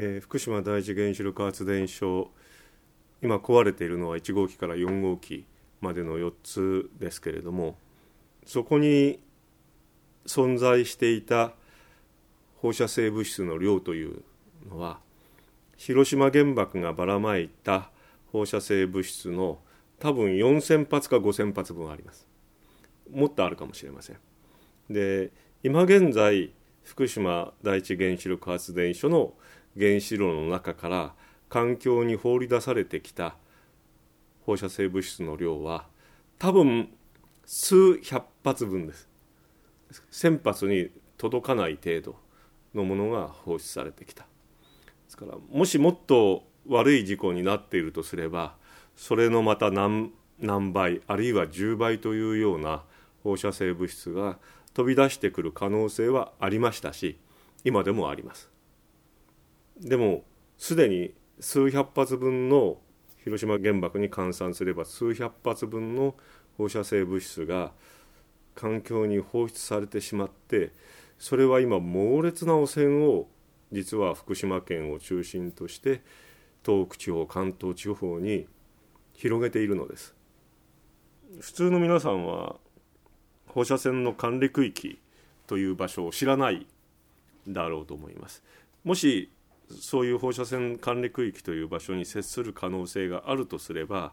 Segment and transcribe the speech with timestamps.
[0.00, 2.30] えー、福島第一原子力発電所
[3.20, 5.44] 今壊れているのは1号機から4号機
[5.80, 7.76] までの4つですけれども
[8.46, 9.18] そこに
[10.24, 11.52] 存在していた
[12.58, 14.22] 放射性物質の量という
[14.70, 15.00] のは
[15.76, 17.90] 広島原爆がばらまいた
[18.32, 19.58] 放射性物質の
[19.98, 22.26] 多分4,000発か5,000発分あります。
[23.10, 24.16] もっとあるかもしれません。
[24.90, 25.32] で
[25.64, 26.52] 今現在
[26.84, 29.34] 福島第一原子力発電所の
[29.76, 31.14] 原子炉の中から
[31.48, 33.36] 環境に放り出されてきた
[34.44, 35.86] 放射性物質の量は
[36.38, 36.88] 多分
[37.44, 39.08] 数百発分です。
[40.10, 42.16] 千発に届かない程度
[42.74, 44.24] のものが放出されてきた。
[44.24, 44.28] で
[45.08, 48.54] すからもしもっと悪い事故になっているとすれば
[48.94, 52.82] それのまた何何倍あるいは10倍というような
[53.24, 54.38] 放射性物質が
[54.74, 57.18] 飛び出してくる可能性はありましたし
[57.64, 58.50] 今でもあります。
[59.80, 60.24] でも
[60.56, 62.78] すでに数百発分の
[63.22, 66.14] 広島原爆に換算すれば数百発分の
[66.56, 67.72] 放射性物質が
[68.54, 70.72] 環境に放出されてしまって
[71.18, 73.28] それは今猛烈な汚染を
[73.70, 76.02] 実は福島県を中心として
[76.64, 78.46] 東北地方関東地方に
[79.12, 80.14] 広げているのです。
[81.40, 82.56] 普通の皆さんは
[83.46, 84.98] 放射線の管理区域
[85.46, 86.66] という場所を知らない
[87.46, 88.42] だろうと思います。
[88.84, 89.30] もし
[89.70, 94.12] そういう放射線管理区域という場所に接する可能性があるとすれば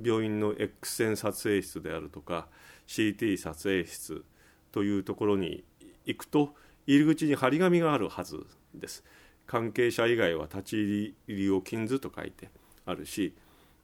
[0.00, 2.48] 病院の X 線撮影室であるとか
[2.86, 4.24] CT 撮影室
[4.72, 5.64] というところに
[6.04, 6.54] 行くと
[6.86, 9.04] 入り口に張り紙があるはずです。
[9.46, 12.50] 関係者以外は立ち入りを禁ずと書いて
[12.84, 13.34] あるし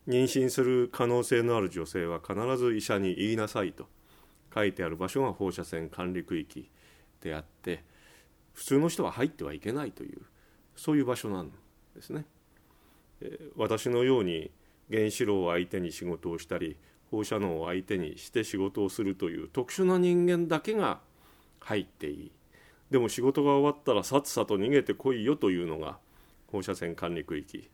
[0.06, 3.86] 妊娠する可能性のある女性は必ず医者に言いなさいと
[4.54, 6.70] 書いてある場所が放射線管理区域
[7.22, 7.82] であって
[8.52, 10.20] 普通の人は入ってはいけないという
[10.77, 11.50] そういう場所なん
[11.94, 12.25] ですね。
[13.56, 14.50] 私のように
[14.91, 16.77] 原子炉を相手に仕事をしたり
[17.11, 21.00] 放射能を相手にして仕事をするという特殊な人間だけが
[21.60, 22.32] 入っていい
[22.91, 25.98] でも仕事が終わったらさっさと逃げてこいよというのが
[26.50, 27.71] 放射線管理区域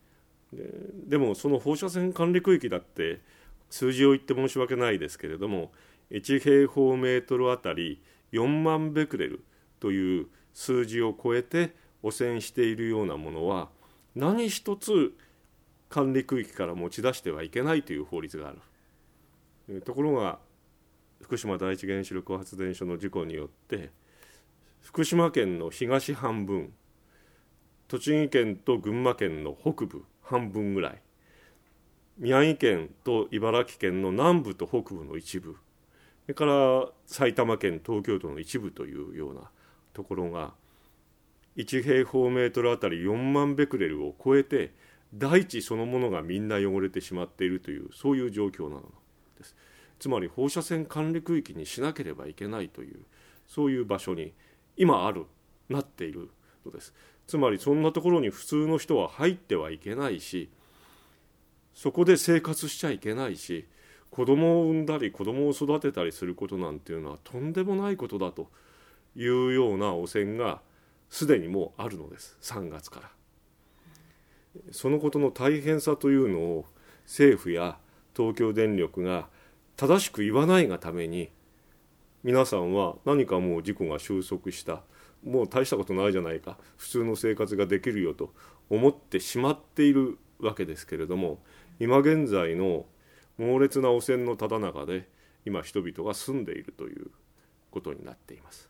[0.52, 0.70] で
[1.08, 3.20] でもその放射線管理区域だって
[3.70, 5.72] 数字を言って申し訳ないですけれども
[6.10, 9.44] 1平方メートルあたり4万ベクレル
[9.80, 13.68] という数字を超えて汚染しているようなものは
[14.14, 15.12] 何一つ
[15.88, 19.82] 管理区域から持ち出してはいけないという法律がある。
[19.82, 20.38] ところが
[21.22, 23.90] 福島第一原子力発電所の事故によって
[24.80, 26.72] 福島県の東半分
[27.86, 31.02] 栃木県と群馬県の北部半分ぐらい
[32.18, 35.56] 宮城県と茨城県の南部と北部の一部
[36.24, 39.50] それから埼玉県東京都の一部というような
[39.92, 40.52] ところが
[41.56, 44.72] 1平方メートルあたり4万ベクレルを超えて
[45.14, 48.82] 大地そのものがみんな汚れてしまっているというそういう状況なの
[49.38, 49.56] です。
[49.98, 53.00] つまり放射線管理区域にしなければいけないという
[53.46, 54.32] そういう場所に
[54.76, 55.26] 今ある
[55.68, 56.30] なっている
[56.64, 56.94] のです。
[57.26, 60.50] つまりそんなところに普通の人は入ってはいけないし
[61.74, 63.68] そこで生活しちゃいけないし
[64.10, 68.50] 子供を産んだり子供を育てたりすることなんていうのはとんでもないことだと
[69.14, 70.60] いうような汚染が
[71.10, 73.10] すでにもうあるのです3月から。
[74.72, 76.64] そのことの大変さというのを
[77.04, 77.78] 政府や
[78.16, 79.28] 東京電力が
[79.76, 81.30] 正しく言わないがために
[82.22, 84.82] 皆さんは何かもう事故が収束した
[85.24, 88.32] もう大したことないじゃないか普通の生活ができるよと
[88.68, 91.38] 思ってしまっているわけですけれども
[91.78, 92.86] 今現在の
[93.38, 95.08] 猛烈な汚染のただ中で
[95.46, 97.10] 今人々が住んでいるという
[97.70, 98.68] ことになっています。